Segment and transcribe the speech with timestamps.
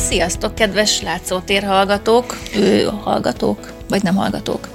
[0.00, 4.68] Sziasztok, kedves látszótér hallgatók, ő hallgatók, vagy nem hallgatók.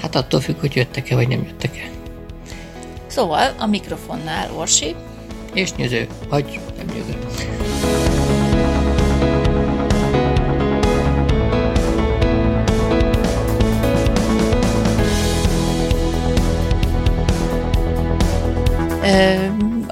[0.00, 1.90] Hát attól függ, hogy jöttek-e, vagy nem jöttek-e.
[3.06, 4.94] Szóval a mikrofonnál Orsi.
[5.54, 7.18] És nyöző, vagy nem nyöző.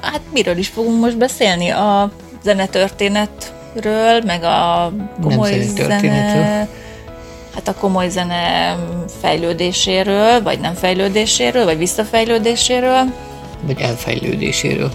[0.01, 1.69] hát miről is fogunk most beszélni?
[1.69, 2.11] A
[3.75, 6.67] zenetörténetről, meg a komoly zene...
[7.55, 8.75] Hát a komoly zene
[9.21, 13.03] fejlődéséről, vagy nem fejlődéséről, vagy visszafejlődéséről.
[13.61, 14.91] Vagy elfejlődéséről.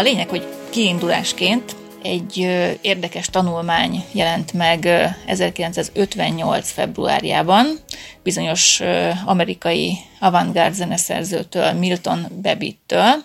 [0.00, 2.36] A lényeg, hogy kiindulásként egy
[2.80, 4.84] érdekes tanulmány jelent meg
[5.26, 6.70] 1958.
[6.70, 7.78] februárjában
[8.22, 8.80] bizonyos
[9.24, 13.24] amerikai avantgárd zeneszerzőtől, Milton Babbitt-től,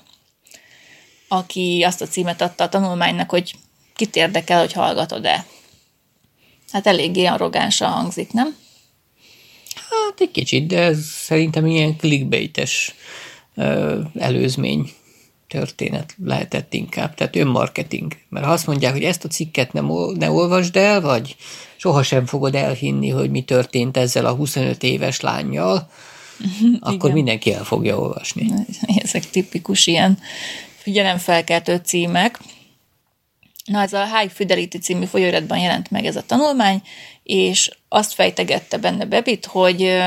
[1.28, 3.56] aki azt a címet adta a tanulmánynak, hogy
[3.96, 5.46] kit érdekel, hogy hallgatod-e.
[6.72, 8.56] Hát eléggé arrogánsan hangzik, nem?
[9.76, 12.96] Hát egy kicsit, de ez szerintem ilyen clickbaites
[14.20, 14.90] előzmény
[15.48, 18.18] történet lehetett inkább, tehát önmarketing.
[18.30, 21.36] Mert ha azt mondják, hogy ezt a cikket nem, ne olvasd el, vagy
[21.76, 25.90] sohasem fogod elhinni, hogy mi történt ezzel a 25 éves lányjal,
[26.80, 27.12] akkor Igen.
[27.12, 28.52] mindenki el fogja olvasni.
[29.04, 30.18] Ezek tipikus ilyen
[30.78, 32.40] figyelemfelkeltő címek.
[33.66, 36.82] Na, ez a High Fidelity című folyóiratban jelent meg ez a tanulmány,
[37.26, 39.98] és azt fejtegette benne Bebit, hogy,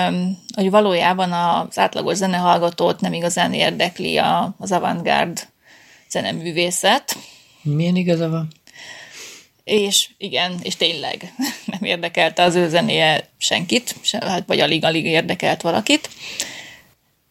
[0.54, 5.48] hogy valójában az átlagos zenehallgatót nem igazán érdekli a, az avantgárd
[6.10, 7.16] zeneművészet.
[7.62, 8.48] Milyen igaza van?
[9.64, 11.32] És igen, és tényleg
[11.78, 16.10] nem érdekelte az ő zenéje senkit, hát vagy alig-alig érdekelt valakit.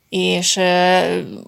[0.10, 0.60] És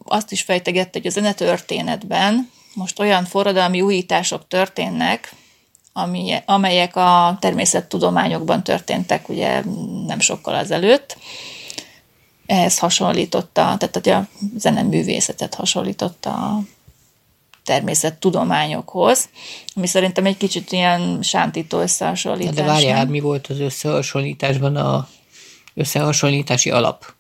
[0.04, 5.34] azt is fejtegette, hogy a zenetörténetben most olyan forradalmi újítások történnek,
[5.94, 9.64] ami, amelyek a természettudományokban történtek ugye
[10.06, 11.18] nem sokkal azelőtt.
[12.46, 14.28] Ehhez hasonlította, tehát hogy a
[14.58, 16.60] zeneművészetet hasonlította a
[17.64, 19.30] természettudományokhoz,
[19.76, 22.54] ami szerintem egy kicsit ilyen sántító összehasonlítás.
[22.54, 25.08] De várjál, mi volt az összehasonlításban a
[25.74, 27.14] összehasonlítási alap?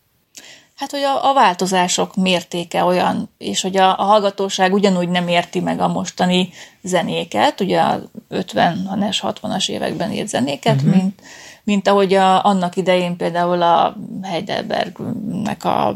[0.79, 5.59] Hát, hogy a, a változások mértéke olyan, és hogy a, a hallgatóság ugyanúgy nem érti
[5.59, 6.49] meg a mostani
[6.81, 10.95] zenéket, ugye a 50-es, 60-as években írt zenéket, uh-huh.
[10.95, 11.21] mint,
[11.63, 15.95] mint ahogy a, annak idején például a Heidelbergnek a,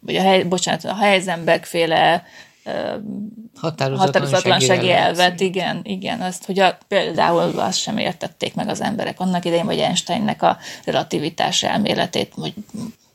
[0.00, 2.24] vagy a, hely, bocsánat, a Heisenberg féle
[3.56, 9.44] határozatlansági elvet, igen, igen, azt, hogy a, például azt sem értették meg az emberek annak
[9.44, 12.54] idején, vagy Einsteinnek a relativitás elméletét, hogy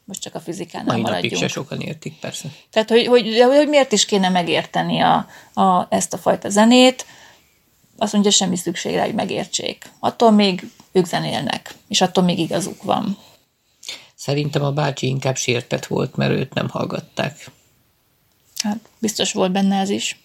[0.05, 1.33] most csak a fizikánál Mai maradjunk.
[1.33, 2.49] napig se sokan értik, persze.
[2.69, 7.05] Tehát, hogy, hogy, hogy miért is kéne megérteni a, a, ezt a fajta zenét,
[7.97, 9.91] azt mondja, semmi szükség rá, hogy megértsék.
[9.99, 13.17] Attól még ők zenélnek, és attól még igazuk van.
[14.15, 17.51] Szerintem a bácsi inkább sértett volt, mert őt nem hallgatták.
[18.63, 20.19] Hát biztos volt benne ez is.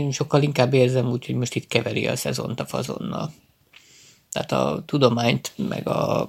[0.00, 3.32] Én sokkal inkább érzem úgy, hogy most itt keveri a szezont a fazonnal.
[4.32, 6.28] Tehát a tudományt meg a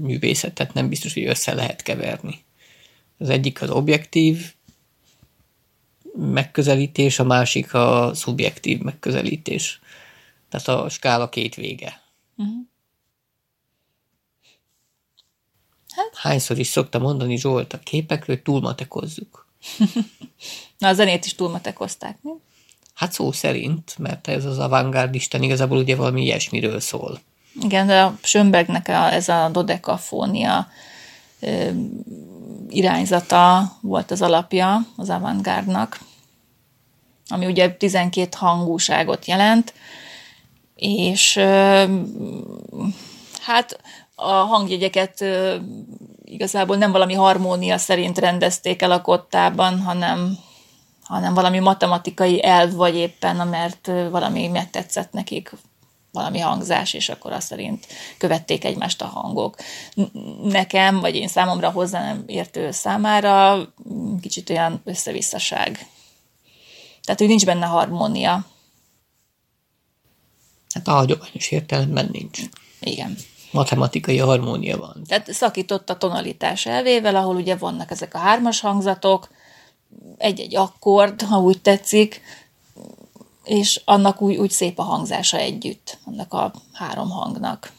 [0.00, 2.44] művészetet nem biztos, hogy össze lehet keverni.
[3.18, 4.54] Az egyik az objektív
[6.14, 9.80] megközelítés, a másik a szubjektív megközelítés.
[10.48, 12.02] Tehát a skála két vége.
[12.36, 12.54] Uh-huh.
[15.90, 16.10] Hát?
[16.14, 19.46] Hányszor is szokta mondani Zsolt a képekről, hogy túlmatekozzuk.
[20.78, 22.30] Na, a zenét is túlmatekozták, mi?
[23.00, 27.20] Hát szó szerint, mert ez az avantgárdisten igazából ugye valami ilyesmiről szól.
[27.62, 30.68] Igen, de a Schönbergnek a, ez a dodekafónia
[31.40, 31.70] ö,
[32.68, 36.00] irányzata volt az alapja az avantgárdnak,
[37.28, 39.74] ami ugye 12 hangúságot jelent,
[40.74, 41.84] és ö,
[43.40, 43.80] hát
[44.14, 45.56] a hangjegyeket ö,
[46.24, 50.38] igazából nem valami harmónia szerint rendezték el a kottában, hanem,
[51.10, 55.52] hanem valami matematikai elv, vagy éppen, mert valami megtetszett nekik,
[56.12, 57.86] valami hangzás, és akkor azt szerint
[58.18, 59.56] követték egymást a hangok.
[60.42, 63.66] Nekem, vagy én számomra hozzá nem értő számára
[64.20, 65.86] kicsit olyan összevisszaság.
[67.02, 68.46] Tehát, hogy nincs benne harmónia.
[70.74, 72.40] Hát a hagyományos értelemben nincs.
[72.80, 73.16] Igen
[73.50, 75.02] matematikai harmónia van.
[75.06, 79.28] Tehát szakított a tonalitás elvével, ahol ugye vannak ezek a hármas hangzatok,
[80.16, 82.20] egy-egy akkord, ha úgy tetszik,
[83.44, 87.72] és annak úgy, úgy szép a hangzása együtt, annak a három hangnak.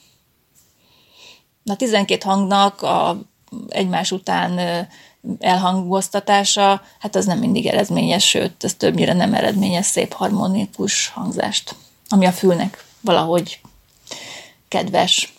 [1.65, 3.21] A 12 hangnak a
[3.69, 4.87] egymás után
[5.39, 11.75] elhangoztatása, hát az nem mindig eredményes, sőt, ez többnyire nem eredményes szép harmonikus hangzást,
[12.09, 13.61] ami a fülnek valahogy
[14.67, 15.33] kedves.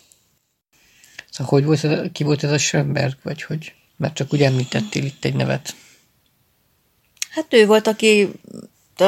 [1.30, 3.74] Szóval hogy volt ki volt ez a Schönberg, vagy hogy?
[3.96, 5.74] Mert csak úgy említettél itt egy nevet.
[7.32, 8.30] Hát ő volt, aki
[8.96, 9.04] a,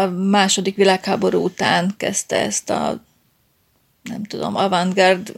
[0.00, 3.04] a második világháború után kezdte ezt a
[4.02, 5.32] nem tudom, avantgárd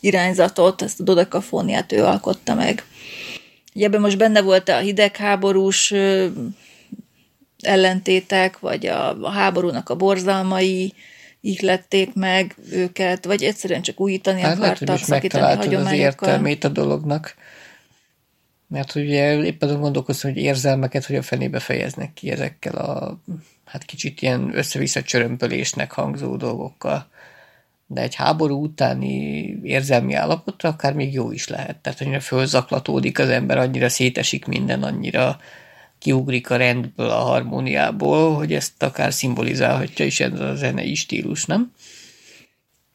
[0.00, 2.84] irányzatot, ezt a dodekafóniát ő alkotta meg.
[3.74, 5.94] Ugye ebben most benne volt a hidegháborús
[7.60, 10.94] ellentétek, vagy a, a háborúnak a borzalmai,
[11.40, 15.86] ihlették meg őket, vagy egyszerűen csak újítani hát akartak, lehet, szakítani hagyományokkal.
[15.86, 17.34] az értelmét a dolognak.
[18.74, 23.18] Mert ugye éppen azon gondolkoztam, hogy érzelmeket hogy a fenébe fejeznek ki ezekkel a
[23.64, 27.08] hát kicsit ilyen össze-vissza csörömpölésnek hangzó dolgokkal.
[27.86, 29.14] De egy háború utáni
[29.62, 31.76] érzelmi állapotra akár még jó is lehet.
[31.76, 35.38] Tehát annyira fölzaklatódik az ember, annyira szétesik minden, annyira
[35.98, 41.72] kiugrik a rendből, a harmóniából, hogy ezt akár szimbolizálhatja is ez a zenei stílus, nem?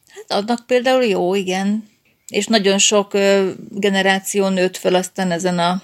[0.08, 1.88] Hát adnak például jó, igen.
[2.30, 3.12] És nagyon sok
[3.70, 5.82] generáció nőtt föl aztán ezen, a,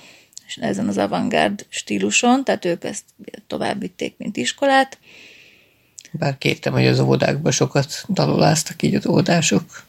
[0.56, 3.04] ezen az avantgárd stíluson, tehát ők ezt
[3.48, 4.98] tovább vitték, mint iskolát.
[6.12, 9.84] Bár kértem, hogy az óvodákban sokat daloláztak így az óvodások.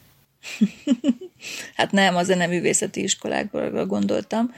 [1.75, 4.53] hát nem, a zeneművészeti iskolákból gondoltam.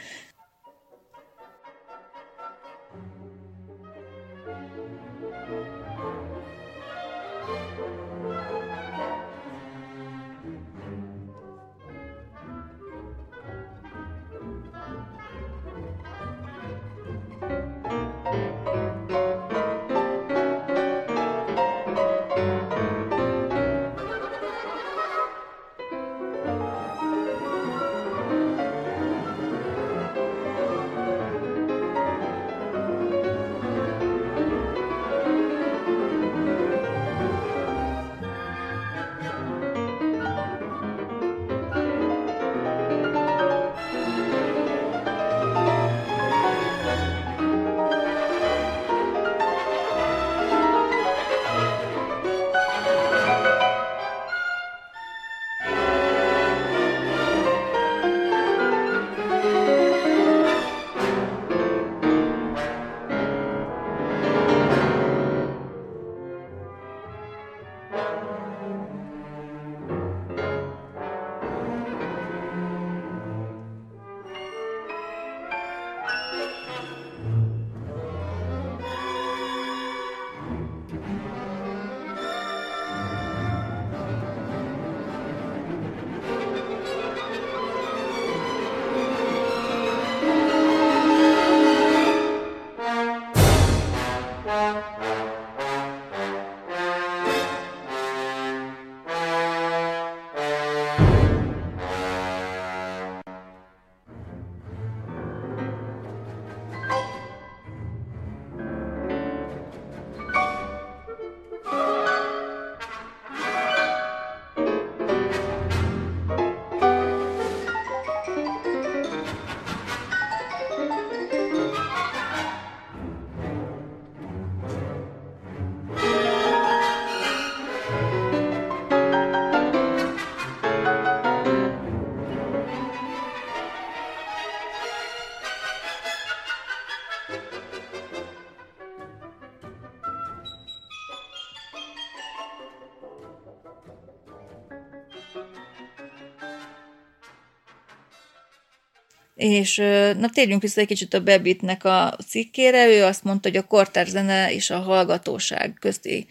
[149.40, 149.76] És
[150.18, 152.88] na térjünk vissza egy kicsit a Bebitnek a cikkére.
[152.88, 156.28] Ő azt mondta, hogy a kortárzene és a hallgatóság közti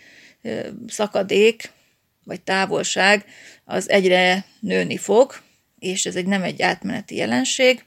[0.87, 1.71] szakadék,
[2.25, 3.25] vagy távolság,
[3.65, 5.41] az egyre nőni fog,
[5.79, 7.85] és ez egy nem egy átmeneti jelenség.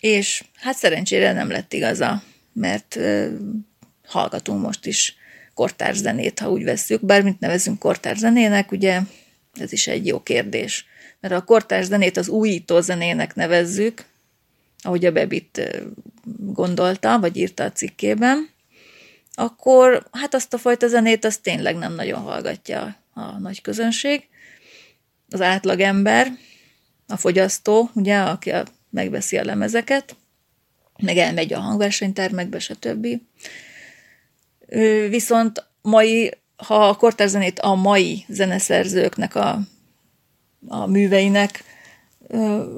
[0.00, 2.22] És hát szerencsére nem lett igaza,
[2.52, 2.98] mert
[4.04, 5.14] hallgatunk most is
[5.54, 9.00] kortárzenét, ha úgy vesszük, bármit nevezünk kortárzenének, ugye
[9.60, 10.88] ez is egy jó kérdés.
[11.20, 14.04] Mert a kortárs zenét az újító zenének nevezzük,
[14.82, 15.70] ahogy a Bebit
[16.38, 18.48] gondolta, vagy írta a cikkében,
[19.34, 24.28] akkor hát azt a fajta zenét azt tényleg nem nagyon hallgatja a nagy közönség.
[25.30, 26.32] Az átlagember,
[27.06, 28.52] a fogyasztó, ugye, aki
[28.90, 30.16] megveszi a lemezeket,
[31.02, 33.06] meg elmegy a hangversenytermekbe, stb.
[35.08, 39.60] Viszont mai, ha a kortárzenét a mai zeneszerzőknek a,
[40.68, 41.64] a műveinek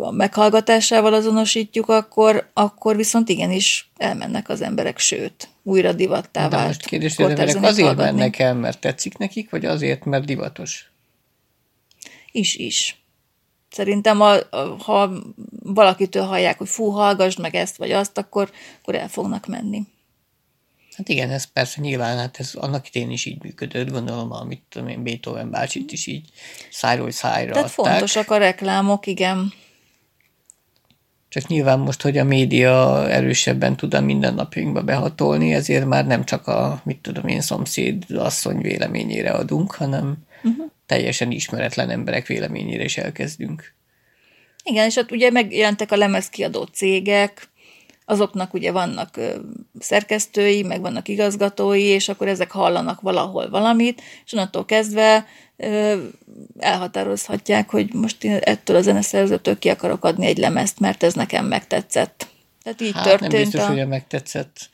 [0.00, 6.66] a meghallgatásával azonosítjuk, akkor, akkor viszont igenis elmennek az emberek, sőt, újra divattá vált.
[6.66, 8.02] most kérdés, hogy azért hallgatni.
[8.02, 10.90] mennek el, mert tetszik nekik, vagy azért, mert divatos?
[12.30, 13.02] Is, is.
[13.70, 15.12] Szerintem, a, a, ha
[15.62, 19.82] valakitől hallják, hogy fú, hallgassd meg ezt vagy azt, akkor, akkor el fognak menni.
[20.96, 24.88] Hát igen, ez persze nyilván, hát ez annak idén is így működött, gondolom, amit tudom
[24.88, 26.28] én, Beethoven bácsit is így
[26.70, 27.92] szájról szájra Tehát adták.
[27.92, 29.52] fontosak a reklámok, igen.
[31.28, 36.46] Csak nyilván most, hogy a média erősebben tud a mindennapjainkba behatolni, ezért már nem csak
[36.46, 40.66] a, mit tudom én, szomszéd asszony véleményére adunk, hanem uh-huh.
[40.87, 43.75] teljesen ismeretlen emberek véleményére is elkezdünk.
[44.64, 47.49] Igen, és hát ugye megjelentek a lemezkiadó cégek,
[48.04, 49.18] azoknak ugye vannak
[49.78, 55.26] szerkesztői, meg vannak igazgatói, és akkor ezek hallanak valahol valamit, és onnantól kezdve
[56.59, 61.47] elhatározhatják, hogy most én ettől a zeneszerzőtől ki akarok adni egy lemezt, mert ez nekem
[61.47, 62.26] megtetszett.
[62.62, 63.32] Tehát így hát történt.
[63.32, 63.66] nem biztos, a...
[63.66, 64.71] hogy megtetszett.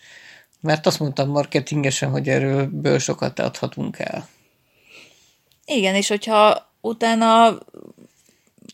[0.60, 4.28] Mert azt mondtam marketingesen, hogy erről ből sokat adhatunk el.
[5.64, 7.58] Igen, és hogyha utána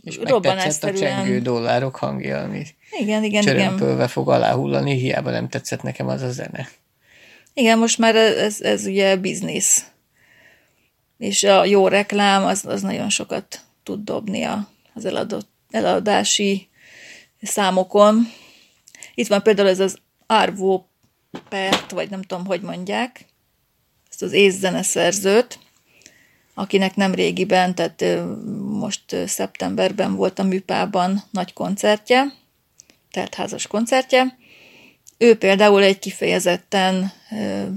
[0.03, 2.67] és megtetszett a csengő dollárok hangja, ami
[2.99, 4.09] igen, igen, csörömpölve igen.
[4.09, 6.69] fog aláhullani, hiába nem tetszett nekem az a zene.
[7.55, 9.87] Igen, most már ez, ez ugye biznisz.
[11.19, 14.43] És a jó reklám az, az nagyon sokat tud dobni
[14.95, 16.69] az eladott, eladási
[17.43, 18.27] számokon.
[19.15, 20.85] Itt van például ez az Arvo
[21.49, 23.27] Pert, vagy nem tudom, hogy mondják,
[24.11, 25.59] ezt az észzeneszerzőt,
[26.55, 28.05] akinek nem régiben, tehát
[28.71, 32.33] most szeptemberben volt a Műpában nagy koncertje,
[33.15, 34.37] teltházas koncertje.
[35.19, 37.13] Ő például egy kifejezetten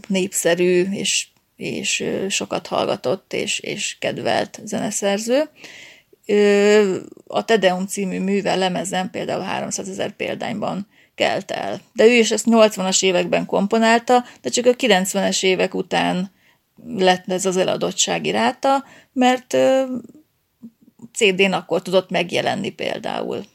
[0.08, 5.50] népszerű és, és sokat hallgatott és, és kedvelt zeneszerző.
[7.28, 11.82] A Tedeum című műve lemezen például 300 ezer példányban kelt el.
[11.94, 16.32] De ő is ezt 80-as években komponálta, de csak a 90-es évek után
[16.88, 19.58] lett ez az eladottsági ráta, mert
[21.14, 23.46] CD-n akkor tudott megjelenni például.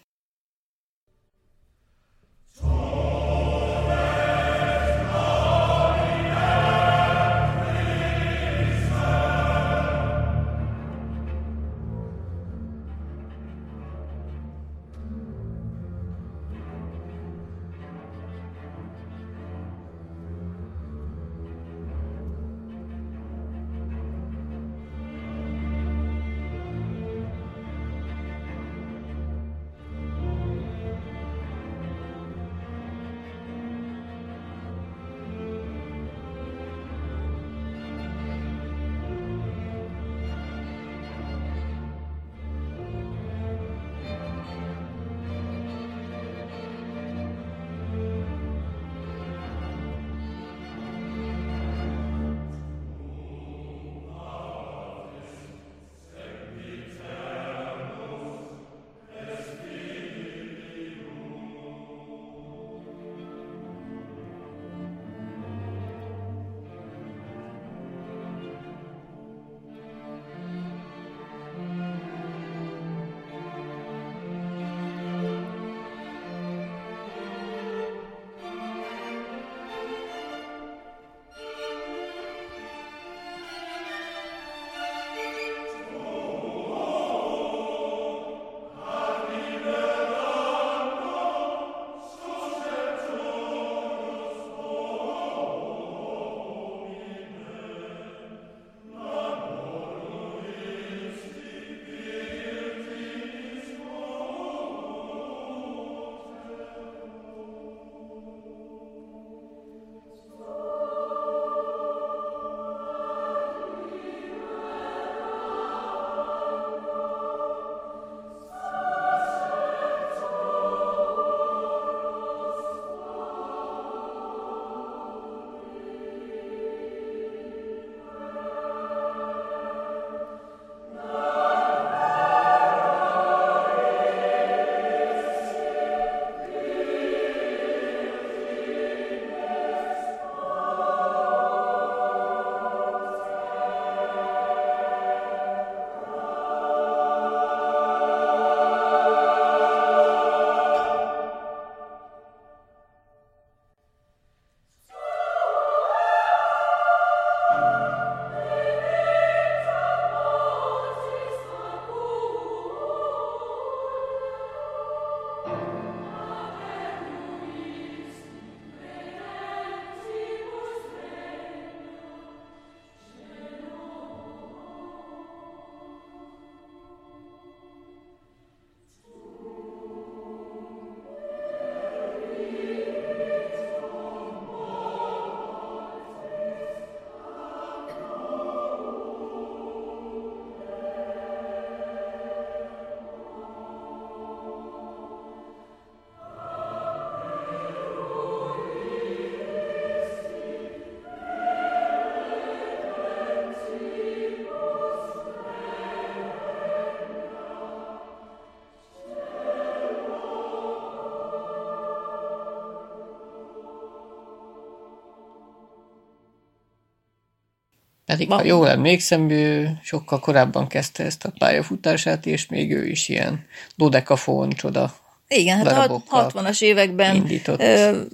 [218.13, 223.09] Pedig, ha jól emlékszem, ő sokkal korábban kezdte ezt a pályafutását, és még ő is
[223.09, 223.47] ilyen
[223.77, 224.95] dodekafon csoda
[225.29, 227.63] Igen, hát a darabokkal 60-as években indított.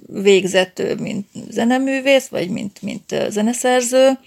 [0.07, 4.19] végzett, mint zeneművész, vagy mint, mint zeneszerző,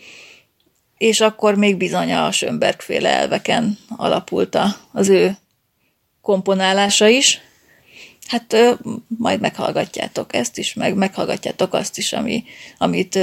[0.98, 4.58] és akkor még bizony a Schönberg féle elveken alapult
[4.92, 5.36] az ő
[6.20, 7.40] komponálása is.
[8.26, 8.56] Hát
[9.22, 12.44] majd meghallgatjátok ezt is, meg meghallgatjátok azt is, ami,
[12.78, 13.14] amit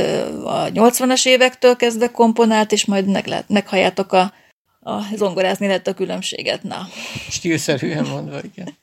[0.43, 4.33] a 80-as évektől kezdve komponált, és majd meg, meghalljátok a,
[4.79, 6.63] a zongorázni lehet a különbséget.
[6.63, 6.87] Na,
[7.29, 8.73] Stílszerűen mondva, igen.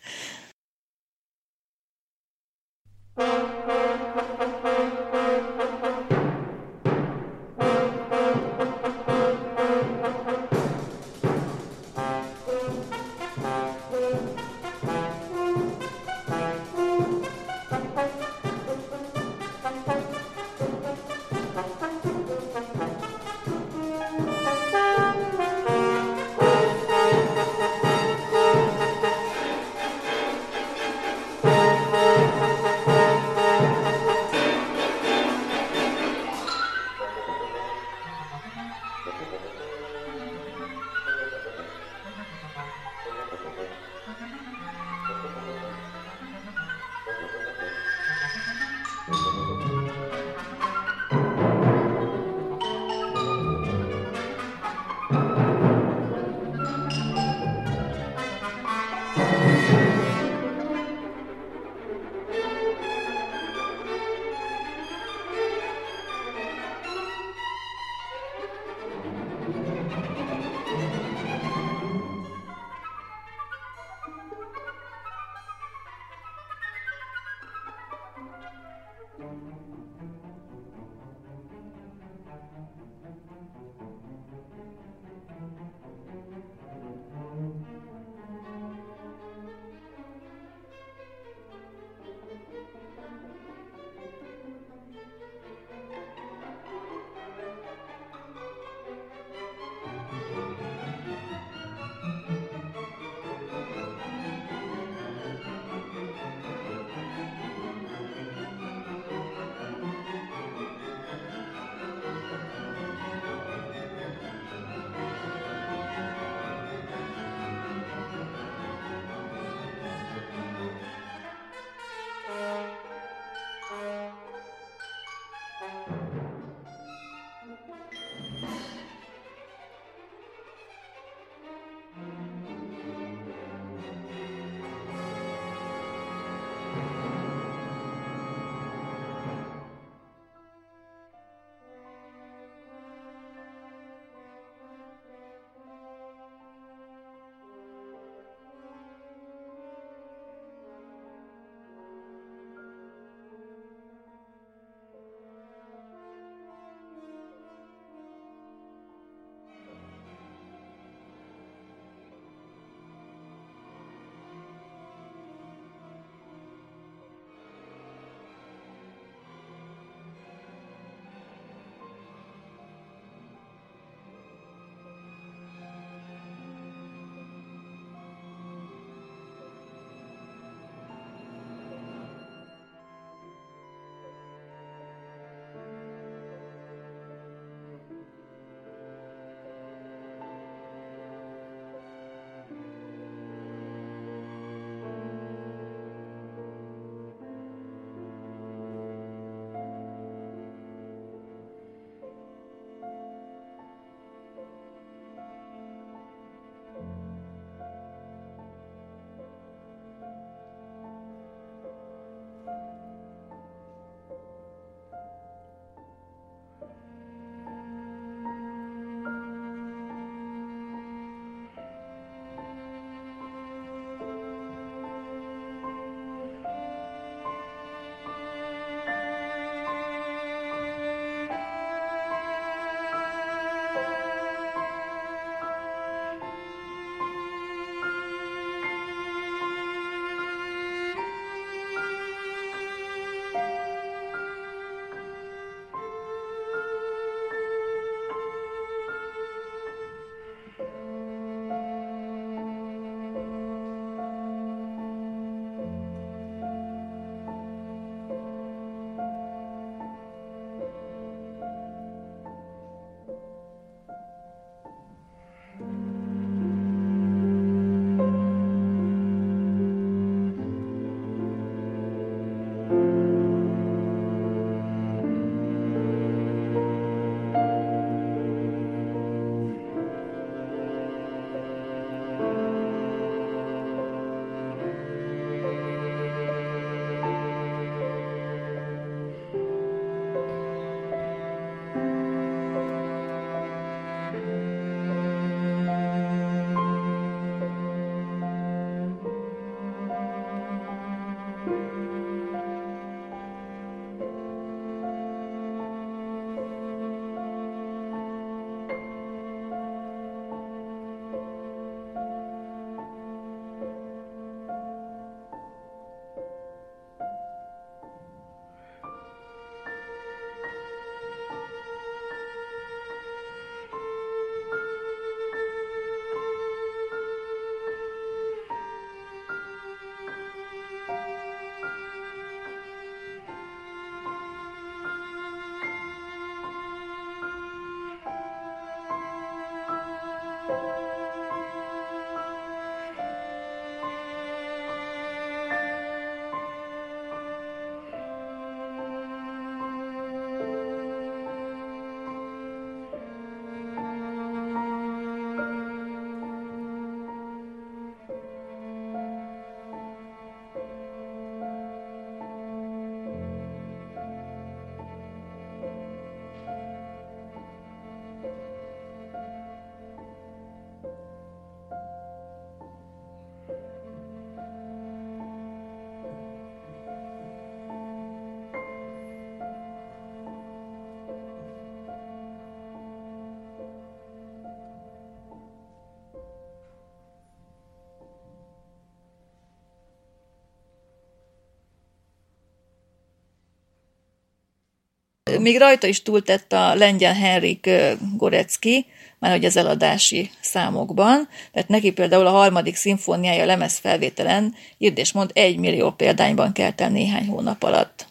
[395.41, 397.71] Még rajta is túltett a lengyel Henrik
[398.17, 398.87] Gorecki,
[399.19, 405.13] már hogy az eladási számokban, mert neki például a harmadik szimfóniája lemez felvételen írd és
[405.13, 408.07] mond egy millió példányban kelt el néhány hónap alatt.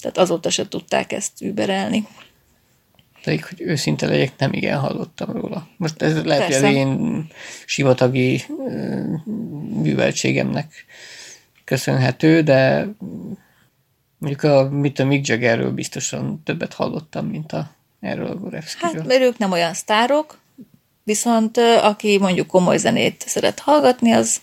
[0.00, 2.06] Tehát azóta se tudták ezt überelni.
[3.24, 5.68] Pedig, hogy őszinte legyek, nem igen hallottam róla.
[5.76, 6.66] Most ez lehet, Persze.
[6.66, 7.26] hogy az én
[7.66, 8.44] sivatagi
[9.82, 10.84] műveltségemnek
[11.64, 12.88] köszönhető, de
[14.18, 18.92] mondjuk a, mit a Mick Jaggerről biztosan többet hallottam, mint a, erről a Gorevskiről.
[18.92, 20.38] Hát, mert ők nem olyan sztárok,
[21.02, 24.40] viszont aki mondjuk komoly zenét szeret hallgatni, az,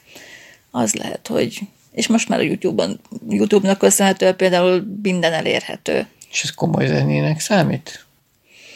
[0.72, 1.62] az lehet, hogy
[1.96, 6.08] és most már a YouTube-on, YouTube-nak köszönhetően például minden elérhető.
[6.32, 8.06] És ez komoly zenének számít?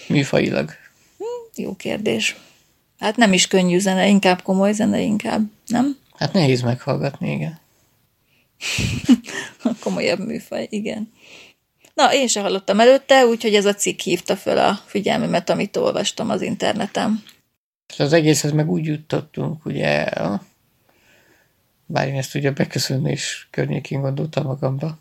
[0.07, 0.71] Műfajilag?
[1.17, 2.35] Hm, jó kérdés.
[2.99, 5.97] Hát nem is könnyű zene, inkább komoly zene, inkább, nem?
[6.17, 7.59] Hát nehéz meghallgatni, igen.
[9.83, 11.11] Komolyabb műfaj, igen.
[11.93, 16.29] Na, én se hallottam előtte, úgyhogy ez a cikk hívta föl a figyelmemet, amit olvastam
[16.29, 17.23] az interneten.
[17.97, 20.09] Az egészhez meg úgy jutottunk, ugye,
[21.85, 24.99] bár én ezt ugye beköszönés környékén gondoltam magamba,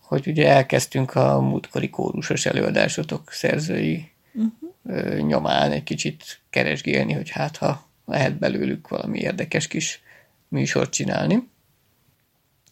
[0.00, 5.18] hogy ugye elkezdtünk a múltkori kórusos előadásotok szerzői uh-huh.
[5.18, 10.02] nyomán egy kicsit keresgélni, hogy hát ha lehet belőlük valami érdekes kis
[10.48, 11.48] műsort csinálni.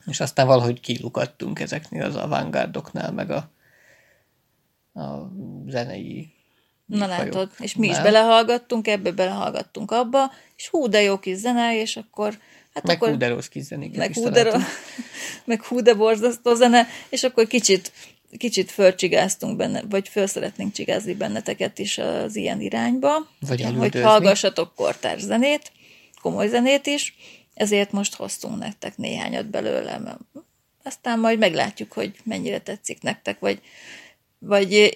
[0.09, 3.51] És aztán valahogy kilukadtunk ezeknél az avantgárdoknál, meg a,
[5.01, 5.33] a
[5.67, 6.33] zenei
[6.89, 11.81] Na látod, és mi is belehallgattunk, ebbe belehallgattunk abba, és hú, de jó kis zene,
[11.81, 12.39] és akkor...
[12.75, 14.53] Hát meg akkor, hú, de rossz kis zenéket meg hú, de,
[15.45, 17.93] meg hú, de borzasztó zene, és akkor kicsit,
[18.39, 24.75] kicsit fölcsigáztunk benne, vagy föl szeretnénk csigázni benneteket is az ilyen irányba, vagy hogy hallgassatok
[24.75, 25.73] kortárs zenét,
[26.23, 27.15] komoly zenét is,
[27.59, 30.19] ezért most hoztunk nektek néhányat belőle,
[30.83, 33.61] aztán majd meglátjuk, hogy mennyire tetszik nektek, vagy
[34.39, 34.91] vagy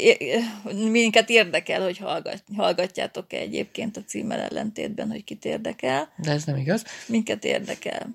[0.91, 6.13] minket érdekel, hogy hallgat, hallgatjátok-e egyébként a címmel ellentétben, hogy kit érdekel.
[6.17, 6.85] De ez nem igaz.
[7.07, 8.15] Minket érdekel.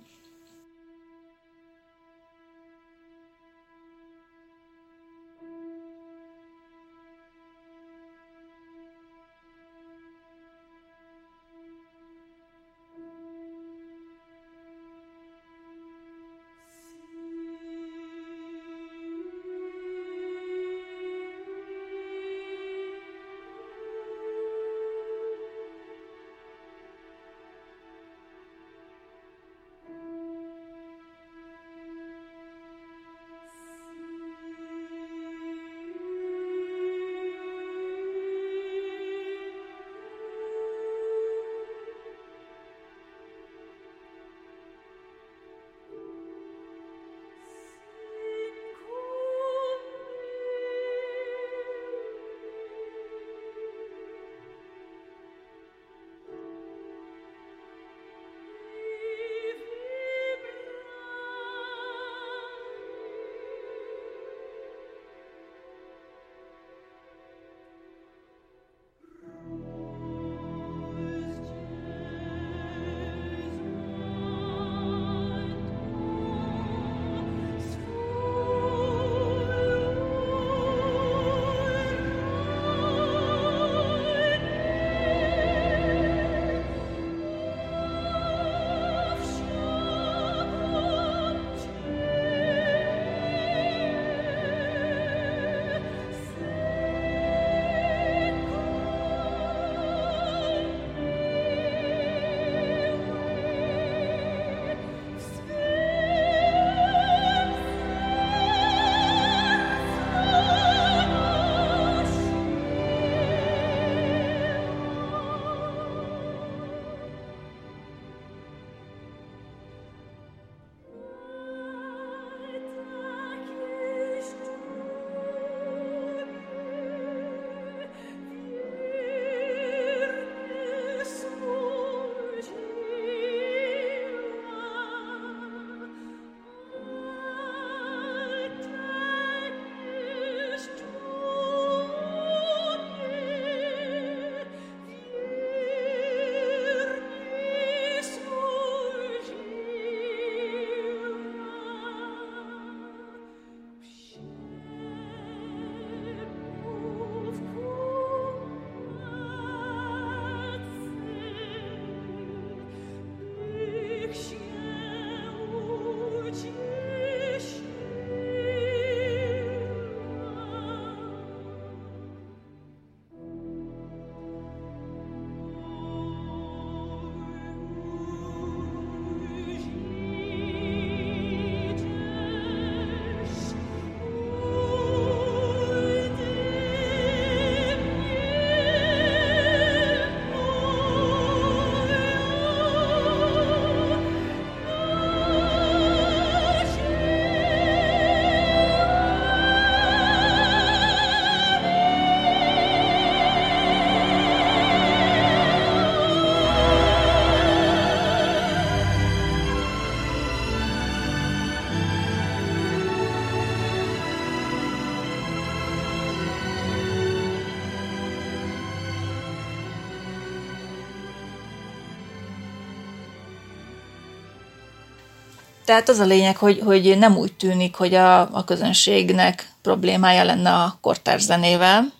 [225.68, 230.54] Tehát az a lényeg, hogy, hogy nem úgy tűnik, hogy a, a közönségnek problémája lenne
[230.54, 231.94] a kortárs zenével,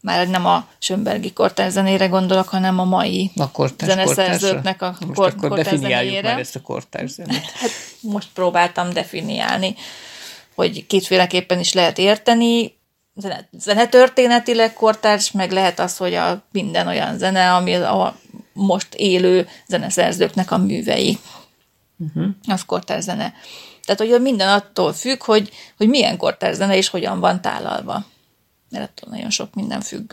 [0.00, 5.14] már nem a Schönbergi kortárs zenére gondolok, hanem a mai a kortárs, zeneszerzőknek a Most
[5.14, 6.28] kor, akkor kortárs zenéjére.
[6.28, 7.50] már ezt a kortárs zenét.
[7.50, 9.74] Hát most próbáltam definiálni,
[10.54, 12.78] hogy kétféleképpen is lehet érteni.
[13.14, 18.16] Zene, zenetörténetileg kortárs, meg lehet az, hogy a minden olyan zene, ami a
[18.52, 21.18] most élő zeneszerzőknek a művei.
[21.98, 22.26] Uh-huh.
[22.46, 23.34] Az kortárs zene.
[23.84, 28.04] Tehát, hogy minden attól függ, hogy, hogy milyen kortárs zene és hogyan van tálalva.
[28.70, 30.12] Mert attól nagyon sok minden függ.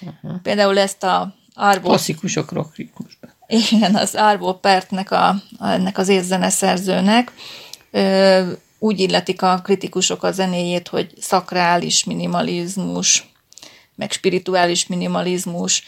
[0.00, 0.40] Uh-huh.
[0.42, 3.30] Például ezt a Arvo Klasszikusok rock ritmusban.
[3.46, 7.32] igen, az Arvo Pertnek, a, a, ennek az észzeneszerzőnek
[7.90, 13.32] ö, úgy illetik a kritikusok a zenéjét, hogy szakrális minimalizmus,
[13.94, 15.84] meg spirituális minimalizmus,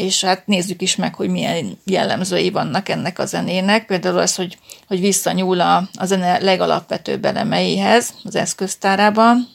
[0.00, 3.86] és hát nézzük is meg, hogy milyen jellemzői vannak ennek a zenének.
[3.86, 9.48] Például az, hogy, hogy visszanyúl a, a zene legalapvetőbb elemeihez az eszköztárában,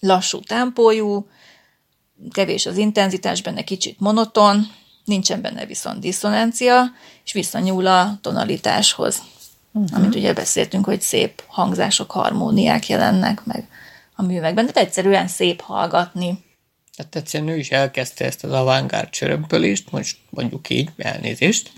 [0.00, 1.26] lassú tempójú,
[2.30, 4.66] kevés az intenzitás, benne kicsit monoton,
[5.04, 6.84] nincsen benne viszont diszonancia,
[7.24, 9.22] és visszanyúl a tonalitáshoz.
[9.72, 9.98] Uh-huh.
[9.98, 13.68] Amit ugye beszéltünk, hogy szép hangzások, harmóniák jelennek meg
[14.14, 16.44] a művekben, de egyszerűen szép hallgatni.
[16.96, 21.72] Tehát egyszerűen ő is elkezdte ezt az avantgárd csörömpölést, most mondjuk így, elnézést,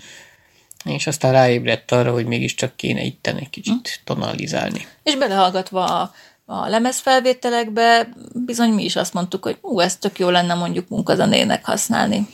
[0.85, 4.87] és aztán ráébredt arra, hogy mégiscsak kéne itten egy kicsit tonalizálni.
[5.03, 6.13] És belehallgatva a,
[6.45, 11.65] a lemezfelvételekbe, bizony mi is azt mondtuk, hogy ú, ez tök jó lenne mondjuk munkazenének
[11.65, 12.27] használni.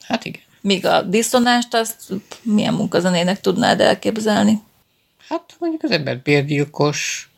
[0.00, 0.42] Hát igen.
[0.60, 1.94] Míg a diszonást, azt
[2.42, 4.62] milyen munkazenének tudnád elképzelni?
[5.28, 7.30] Hát mondjuk az ember bérgyilkos,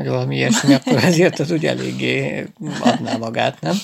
[0.00, 2.46] vagy valami ilyesmi, akkor ezért az úgy eléggé
[2.80, 3.76] adná magát, nem?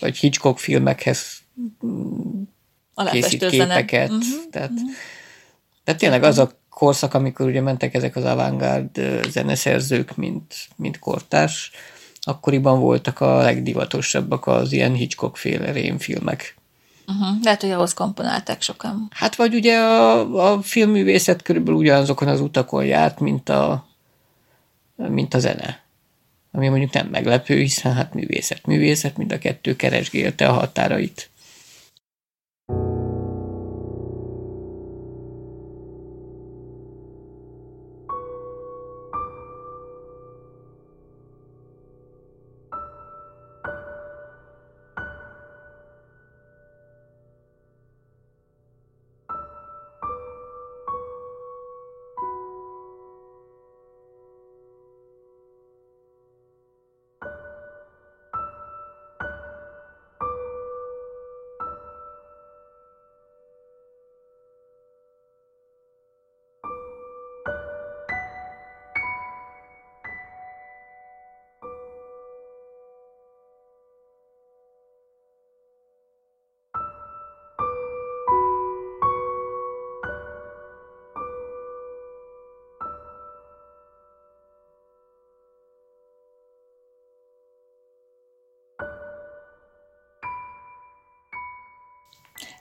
[0.00, 1.26] Vagy Hitchcock filmekhez
[3.10, 4.10] készít képeket.
[4.10, 4.50] Uh-huh.
[4.50, 4.90] Tehát, uh-huh.
[5.84, 11.70] tehát tényleg az a korszak, amikor ugye mentek ezek az avantgárd zeneszerzők, mint, mint kortárs,
[12.20, 16.56] akkoriban voltak a legdivatosabbak az ilyen Hitchcock-féle rémfilmek.
[17.06, 17.36] Uh-huh.
[17.42, 19.08] Lehet, hogy ahhoz komponálták sokan.
[19.14, 23.85] Hát vagy ugye a, a filmművészet körülbelül ugyanazokon az utakon járt, mint a,
[24.96, 25.84] mint a zene.
[26.52, 31.30] Ami mondjuk nem meglepő, hiszen hát művészet, művészet, mind a kettő keresgélte a határait.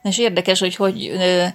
[0.05, 1.45] És érdekes, hogy hogy ö,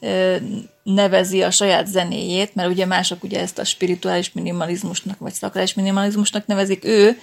[0.00, 0.36] ö,
[0.82, 6.46] nevezi a saját zenéjét, mert ugye mások ugye ezt a spirituális minimalizmusnak, vagy szakrális minimalizmusnak
[6.46, 7.18] nevezik, ő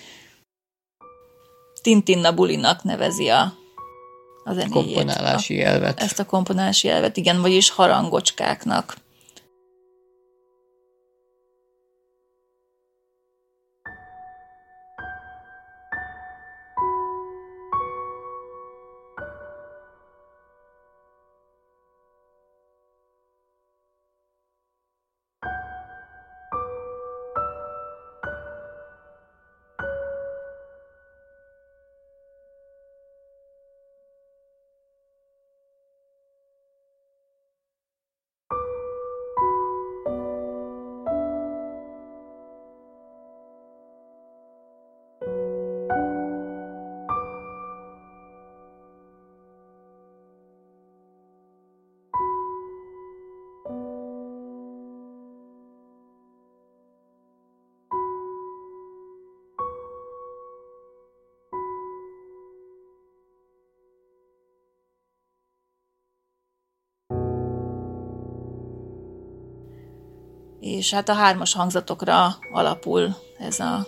[1.82, 3.42] Tintinna Bulinak nevezi a,
[4.44, 4.72] a zenéjét.
[4.72, 6.00] Komponálási elvet.
[6.02, 8.96] Ezt a komponálási elvet, igen, vagyis harangocskáknak.
[70.66, 73.88] És hát a hármas hangzatokra alapul ez a,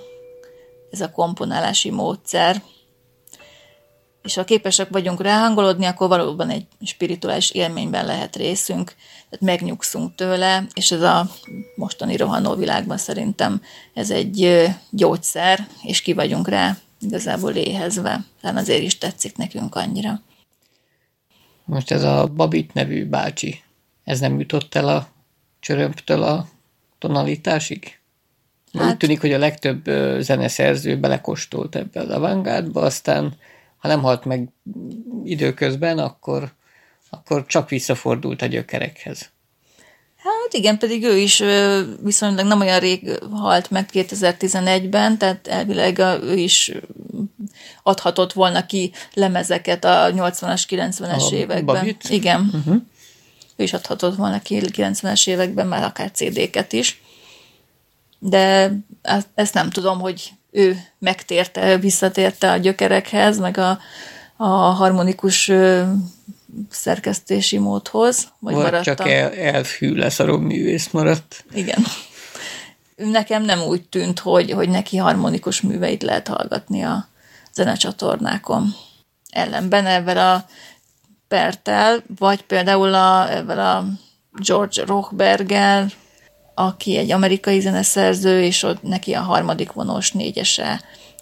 [0.91, 2.61] ez a komponálási módszer.
[4.23, 8.95] és ha képesek vagyunk ráhangolódni, akkor valóban egy spirituális élményben lehet részünk,
[9.29, 11.29] tehát megnyugszunk tőle, és ez a
[11.75, 13.61] mostani rohanó világban szerintem
[13.93, 18.25] ez egy gyógyszer, és ki vagyunk rá igazából éhezve.
[18.41, 20.21] Tehát azért is tetszik nekünk annyira.
[21.65, 23.63] Most ez a Babit nevű bácsi,
[24.03, 25.07] ez nem jutott el a
[25.59, 26.47] csörömptől a
[26.99, 27.99] tonalitásig?
[28.73, 29.83] Hát, Úgy tűnik, hogy a legtöbb
[30.19, 33.33] zeneszerző belekóstolt ebbe az avantgárdba, aztán
[33.77, 34.49] ha nem halt meg
[35.23, 36.51] időközben, akkor,
[37.09, 39.29] akkor csak visszafordult a gyökerekhez.
[40.17, 41.43] Hát igen, pedig ő is
[42.03, 46.71] viszonylag nem olyan rég halt meg 2011-ben, tehát elvileg ő is
[47.83, 51.75] adhatott volna ki lemezeket a 80-as, 90-es a években.
[51.75, 52.09] Babit?
[52.09, 52.51] Igen.
[52.53, 52.81] Uh-huh.
[53.57, 57.01] Ő is adhatott volna ki 90-es években már akár CD-ket is.
[58.19, 58.71] De
[59.35, 63.79] ezt nem tudom, hogy ő megtérte, visszatérte a gyökerekhez, meg a,
[64.35, 65.51] a harmonikus
[66.69, 68.95] szerkesztési módhoz, vagy, vagy maradtam.
[68.95, 71.45] csak el, elfű lesz a művész maradt.
[71.53, 71.85] Igen.
[72.95, 77.07] Nekem nem úgy tűnt, hogy, hogy neki harmonikus műveit lehet hallgatni a
[77.53, 78.75] zenecsatornákon.
[79.29, 80.45] Ellenben ebben a
[81.27, 83.85] Pertel, vagy például a, ebben a
[84.31, 85.85] George Rochberger,
[86.53, 90.81] aki egy amerikai zeneszerző, és ott neki a harmadik vonós négyese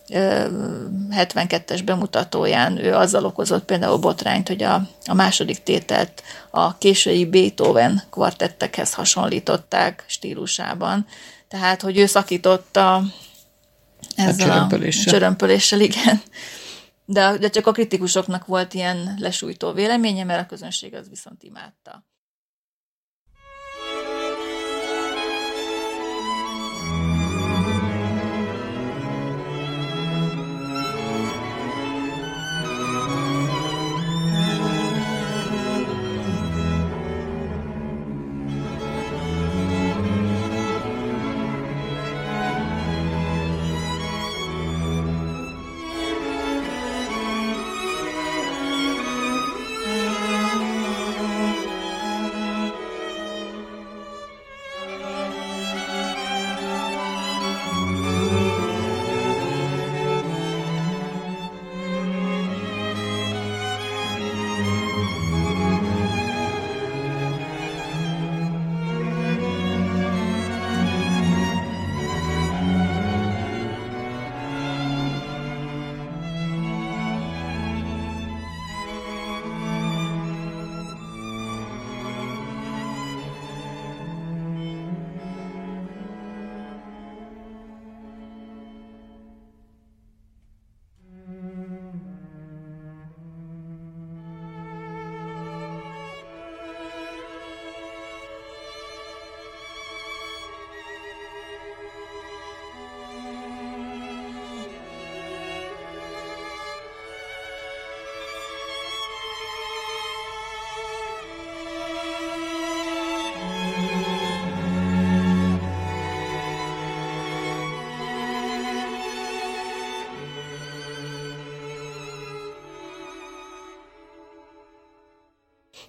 [0.10, 8.04] 72-es bemutatóján ő azzal okozott például botrányt, hogy a, a második tételt a késői Beethoven
[8.10, 11.06] kvartettekhez hasonlították stílusában.
[11.48, 13.02] Tehát, hogy ő szakította
[14.16, 16.22] ezzel a csörömpöléssel, a csörömpöléssel igen.
[17.06, 22.06] De, de csak a kritikusoknak volt ilyen lesújtó véleménye, mert a közönség az viszont imádta.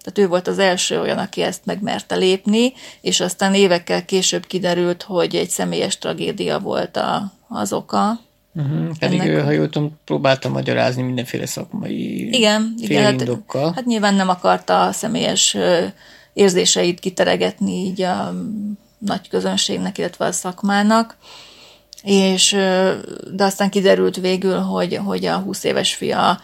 [0.07, 5.03] Tehát ő volt az első olyan, aki ezt megmerte lépni, és aztán évekkel később kiderült,
[5.03, 8.19] hogy egy személyes tragédia volt a, az oka.
[8.53, 8.97] Uh-huh.
[8.99, 9.31] Pedig ennek...
[9.31, 14.81] ő, ha jól tudom, próbálta magyarázni mindenféle szakmai igen, igen hát, hát nyilván nem akarta
[14.81, 15.57] a személyes
[16.33, 18.33] érzéseit kiteregetni így a
[18.97, 21.17] nagy közönségnek, illetve a szakmának,
[22.03, 22.51] és
[23.31, 26.39] de aztán kiderült végül, hogy, hogy a 20 éves fia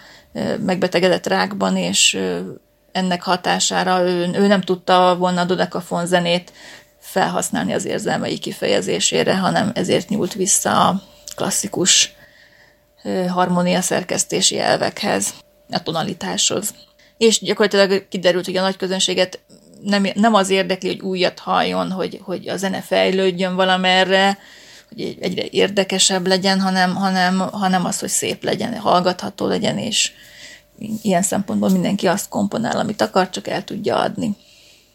[0.65, 2.17] megbetegedett rákban, és
[2.93, 6.51] ennek hatására ő, ő nem tudta volna a dodekafon zenét
[6.99, 11.01] felhasználni az érzelmei kifejezésére, hanem ezért nyúlt vissza a
[11.35, 12.15] klasszikus
[13.29, 15.33] harmónia szerkesztési elvekhez,
[15.71, 16.73] a tonalitáshoz.
[17.17, 19.39] És gyakorlatilag kiderült, hogy a nagy közönséget
[19.83, 24.37] nem, nem az érdekli, hogy újat halljon, hogy, hogy a zene fejlődjön valamerre,
[24.89, 30.11] hogy egyre érdekesebb legyen, hanem, hanem, hanem az, hogy szép legyen, hallgatható legyen, és,
[31.01, 34.35] ilyen szempontból mindenki azt komponál, amit akar, csak el tudja adni.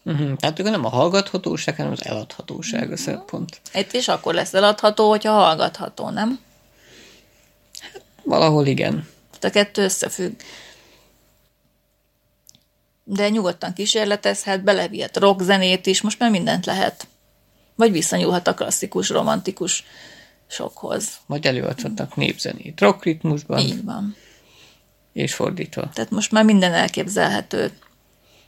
[0.03, 0.35] Uh-huh.
[0.35, 2.93] Tehát nem a hallgathatóság, hanem az eladhatóság uh-huh.
[2.93, 3.61] a szempont.
[3.73, 6.39] Itt is akkor lesz eladható, hogyha hallgatható, nem?
[7.79, 9.07] Hát, valahol igen.
[9.39, 10.33] Tehát a kettő összefügg.
[13.03, 17.07] De nyugodtan kísérletezhet, belevihet rockzenét is, most már mindent lehet.
[17.75, 19.83] Vagy visszanyúlhat a klasszikus, romantikus
[20.47, 21.09] sokhoz.
[21.25, 23.59] Vagy előadhatnak népzenét rockritmusban.
[23.59, 24.15] Így van
[25.13, 25.89] És fordítva.
[25.93, 27.71] Tehát most már minden elképzelhető.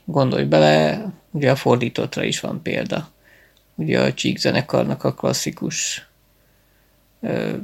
[0.04, 3.08] Gondolj bele, ugye a fordítottra is van példa.
[3.74, 6.06] Ugye a Csík zenekarnak a klasszikus
[7.20, 7.56] ö,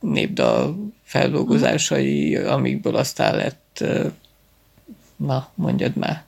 [0.00, 4.06] népdal feldolgozásai, amikből aztán lett, ö,
[5.16, 6.24] na, mondjad már,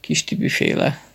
[0.00, 1.07] kis tibüféle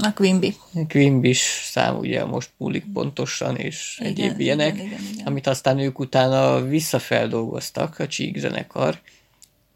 [0.00, 0.54] A Quimby.
[0.88, 5.26] Quimbis szám ugye most múlik pontosan, és Igen, egyéb ilyenek, igen, igen, igen.
[5.26, 9.00] amit aztán ők utána visszafeldolgoztak, a Csík zenekar,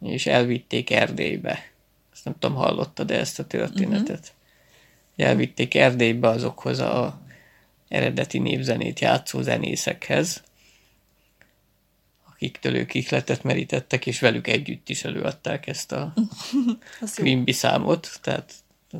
[0.02, 1.70] és elvitték Erdélybe.
[2.12, 4.09] Ezt nem tudom, hallottad -e ezt a történetet?
[5.16, 5.26] Uh-huh.
[5.28, 7.20] Elvitték Erdélybe azokhoz a
[7.88, 10.42] eredeti népzenét játszó zenészekhez,
[12.32, 16.14] akiktől ők ihletet merítettek, és velük együtt is előadták ezt a.
[17.14, 18.54] Quimby számot, tehát,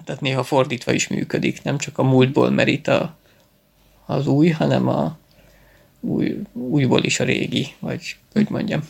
[0.05, 3.17] tehát néha fordítva is működik, nem csak a múltból merít a,
[4.07, 5.19] az új, hanem a
[6.01, 8.89] új, újból is a régi, vagy hogy mondjam.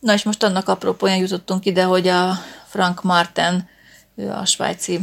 [0.00, 2.34] Na és most annak apropóján jutottunk ide, hogy a
[2.66, 3.68] Frank Martin,
[4.14, 5.00] ő a svájci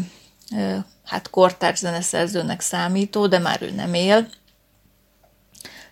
[1.05, 4.27] hát kortárs zeneszerzőnek számító, de már ő nem él.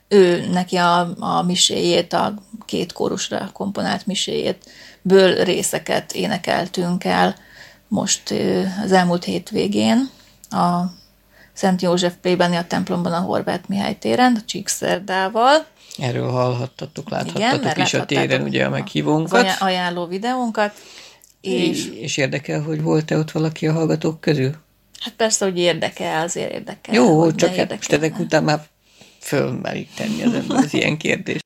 [0.08, 2.34] Ő neki a, a miséjét, a
[2.66, 4.72] két kórusra komponált miséjét,
[5.02, 7.36] ből részeket énekeltünk el
[7.94, 8.34] most
[8.84, 10.10] az elmúlt hétvégén
[10.50, 10.82] a
[11.54, 15.66] Szent József plébáni a templomban a Horváth Mihály téren, a Csíkszerdával.
[15.98, 19.42] Erről hallhattatok, láthattatok Igen, is a téren ugye a Az meghívónkat.
[19.44, 20.74] ajá- ajánló videónkat.
[21.42, 24.52] És És, érdekel, hogy volt-e ott valaki a hallgatók közül?
[25.00, 26.96] hát persze, hogy érdekel, azért érdekel.
[26.96, 28.62] Jó, csak hát most ezek után már
[29.20, 31.43] fölmerik tenni az ember az ilyen kérdést.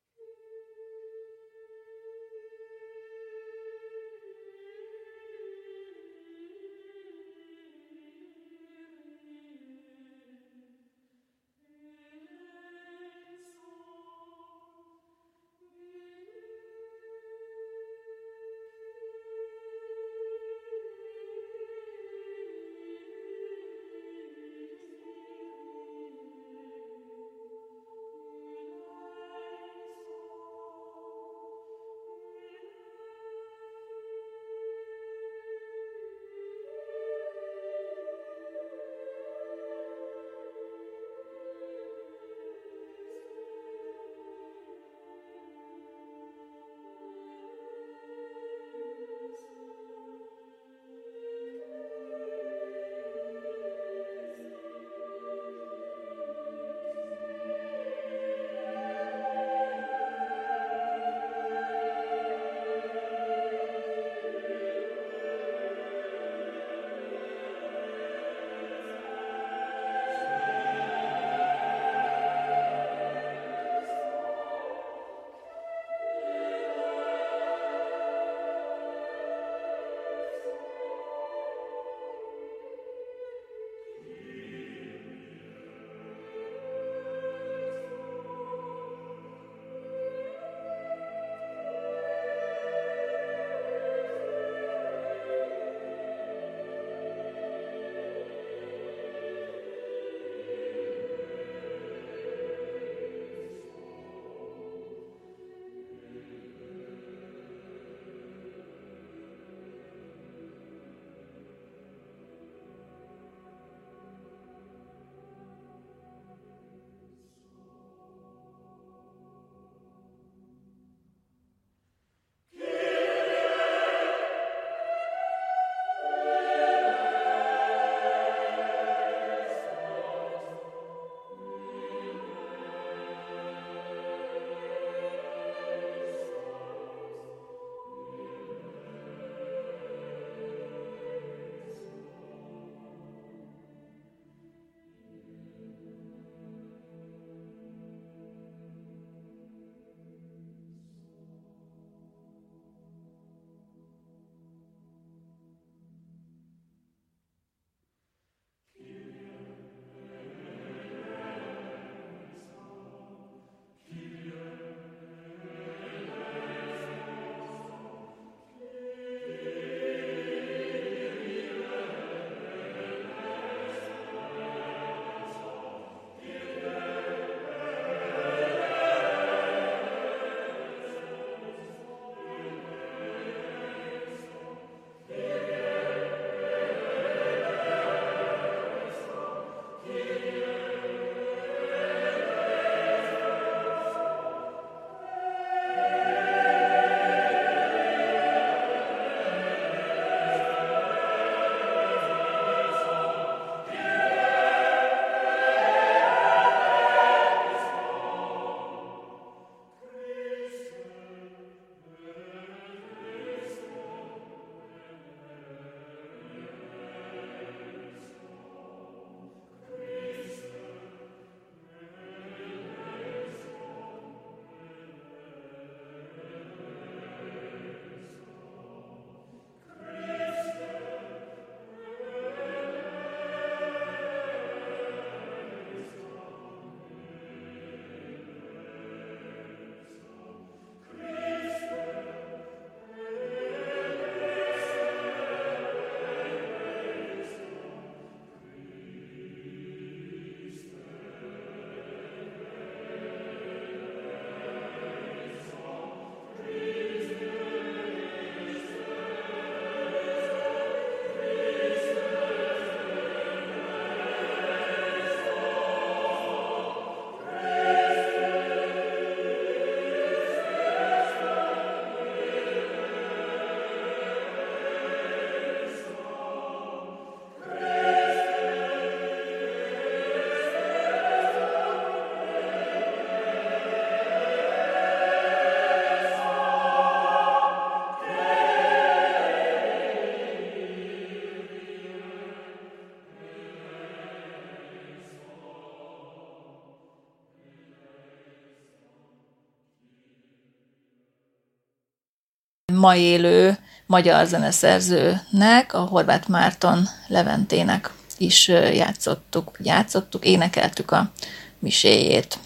[302.87, 311.11] Ma élő magyar zeneszerzőnek, a Horváth Márton Leventének is játszottuk, játszottuk, énekeltük a
[311.59, 312.37] miséjét.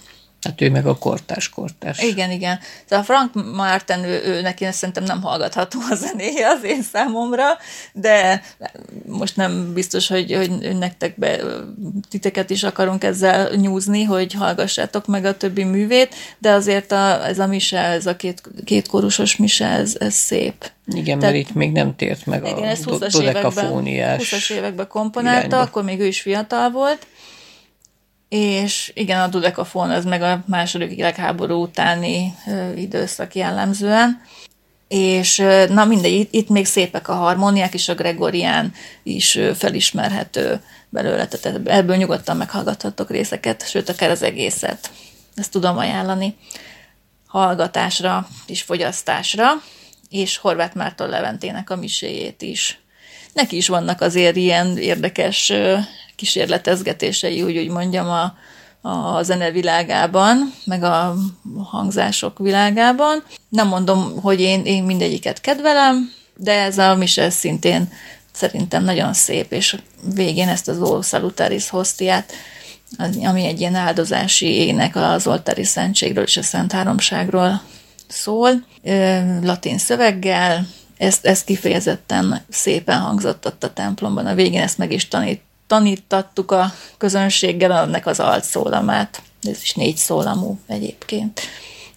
[0.41, 1.99] Hát ő meg a kortás-kortás.
[1.99, 2.59] Igen, igen.
[2.87, 7.45] Tehát a Frank Martin, ő, ő neki szerintem nem hallgatható a zenéje az én számomra,
[7.93, 8.43] de
[9.05, 11.39] most nem biztos, hogy, hogy nektek be,
[12.09, 17.39] titeket is akarunk ezzel nyúzni, hogy hallgassátok meg a többi művét, de azért a, ez
[17.39, 20.71] a mise, ez a két, két korusos mise, ez, ez szép.
[20.85, 24.87] Igen, Tehát, mert itt még nem tért meg igen, a ez 20-as években, 20 években
[24.87, 25.59] komponálta, irányba.
[25.59, 27.07] akkor még ő is fiatal volt,
[28.31, 32.35] és igen, a dudekafon az meg a második világháború utáni
[32.75, 34.21] időszak jellemzően,
[34.87, 35.37] és
[35.69, 38.73] na mindegy, itt még szépek a harmóniák, és a Gregorián
[39.03, 44.91] is felismerhető belőle, tehát ebből nyugodtan meghallgathatok részeket, sőt, akár az egészet.
[45.35, 46.35] Ezt tudom ajánlani
[47.27, 49.47] hallgatásra és fogyasztásra,
[50.09, 52.79] és Horváth Márton Leventének a miséjét is.
[53.33, 55.53] Neki is vannak azért ilyen érdekes
[56.21, 58.33] kísérletezgetései, úgy, úgy mondjam, a,
[58.89, 61.15] a zene világában, meg a
[61.63, 63.23] hangzások világában.
[63.49, 67.91] Nem mondom, hogy én, én mindegyiket kedvelem, de ez a mise szintén
[68.31, 69.77] szerintem nagyon szép, és
[70.15, 72.31] végén ezt az Ó Salutaris Hostiát,
[73.23, 77.61] ami egy ilyen áldozási ének az oltári szentségről és a Szent Háromságról
[78.07, 78.65] szól,
[79.41, 80.67] latin szöveggel,
[80.97, 85.41] ezt, ezt kifejezetten szépen hangzott ott a templomban, a végén ezt meg is tanít,
[85.71, 89.21] tanítattuk a közönséggel annak az altszólamát.
[89.41, 91.41] Ez is négy szólamú egyébként.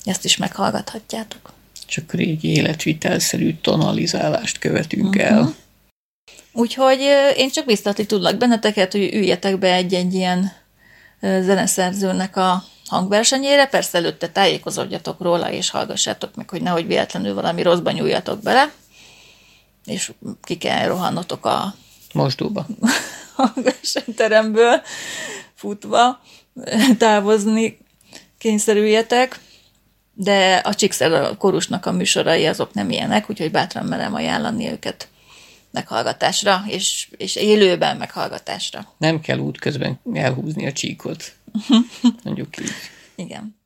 [0.04, 1.52] Ezt is meghallgathatjátok.
[1.86, 5.24] Csak régi életvitelszerű tonalizálást követünk uh-huh.
[5.24, 5.54] el.
[6.52, 7.00] Úgyhogy
[7.36, 10.52] én csak biztatni tudlak benneteket, hogy üljetek be egy-egy ilyen
[11.20, 17.90] zeneszerzőnek a hangversenyére, persze előtte tájékozódjatok róla, és hallgassátok meg, hogy nehogy véletlenül valami rosszba
[17.90, 18.72] nyúljatok bele,
[19.84, 20.12] és
[20.42, 21.74] ki kell rohannotok a
[22.12, 22.66] mosdóba.
[23.36, 24.82] a versenyteremből
[25.54, 26.20] futva
[26.98, 27.78] távozni
[28.38, 29.40] kényszerüljetek,
[30.12, 35.08] de a Csíkszer korusnak a műsorai azok nem ilyenek, úgyhogy bátran merem ajánlani őket
[35.70, 38.94] meghallgatásra, és, és élőben meghallgatásra.
[38.98, 41.32] Nem kell útközben elhúzni a csíkot.
[42.24, 42.72] Mondjuk így.
[43.14, 43.62] Igen.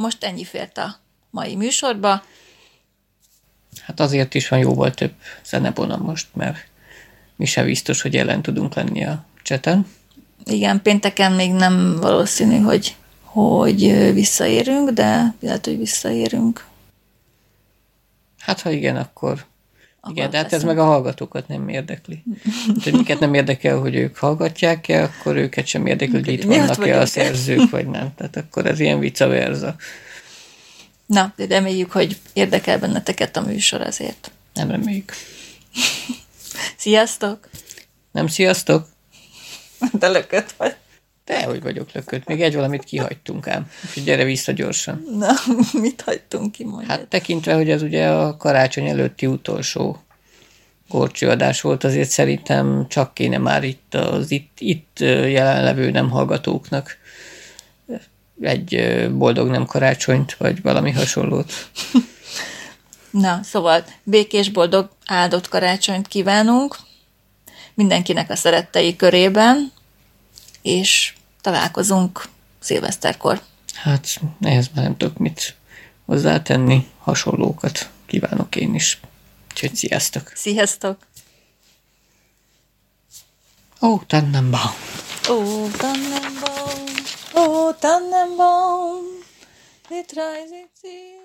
[0.00, 0.96] Most ennyi fért a
[1.30, 2.22] mai műsorba.
[3.80, 5.12] Hát azért is van jóval több
[5.44, 6.66] zenebonam most, mert
[7.36, 9.86] mi sem biztos, hogy ellen tudunk lenni a cseten.
[10.44, 16.66] Igen, pénteken még nem valószínű, hogy, hogy visszaérünk, de lehet, hogy visszaérünk.
[18.38, 19.44] Hát, ha igen, akkor
[20.08, 22.22] igen, de hát ez meg a hallgatókat nem érdekli.
[22.66, 27.06] Tehát minket nem érdekel, hogy ők hallgatják-e, akkor őket sem érdekli, hogy itt vannak-e a
[27.06, 28.14] szerzők, vagy nem.
[28.16, 29.76] Tehát akkor ez ilyen vice versa.
[31.06, 34.30] Na, de reméljük, hogy érdekel benneteket a műsor azért.
[34.54, 35.12] Nem reméljük.
[36.76, 37.48] Sziasztok!
[38.10, 38.88] Nem sziasztok?
[40.00, 40.76] De lökött vagy.
[41.24, 42.26] De, hogy vagyok lökött.
[42.26, 43.70] Még egy valamit kihagytunk ám.
[43.86, 45.04] Úgyhogy gyere vissza gyorsan.
[45.18, 45.32] Na,
[45.82, 46.86] mit hagytunk ki majd?
[46.86, 49.98] Hát tekintve, hogy ez ugye a karácsony előtti utolsó
[50.88, 56.98] gorcsőadás volt, azért szerintem csak kéne már itt az itt, itt jelenlevő nem hallgatóknak
[58.40, 61.52] egy boldog nem karácsonyt, vagy valami hasonlót.
[63.10, 66.76] Na, szóval békés, boldog, áldott karácsonyt kívánunk
[67.74, 69.72] mindenkinek a szerettei körében,
[70.62, 73.42] és találkozunk szilveszterkor.
[73.74, 75.56] Hát ehhez már nem tudok mit
[76.04, 79.00] hozzátenni, hasonlókat kívánok én is.
[79.50, 80.32] Úgyhogy sziasztok!
[80.34, 81.06] Sziasztok!
[83.80, 84.74] Ó, oh, Tannenbaum!
[85.28, 86.84] Ó, oh, Tannenbaum!
[87.34, 89.04] Ó, Tannenbaum!
[89.88, 90.12] Mit
[90.80, 91.19] színe?